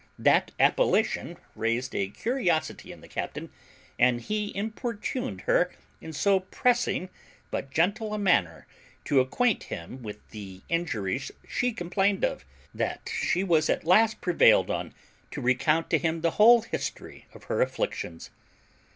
[0.17, 3.51] That appellation raised a curiosity in the captain,
[3.99, 5.69] and he importuned her
[6.01, 7.09] in so pressing
[7.51, 8.65] but gentle a manner
[9.05, 12.43] to acquaint him with the injuries she complained of,
[12.73, 14.95] that she was at last prevailed on
[15.29, 18.31] to recount to him the whole history of her afflictions.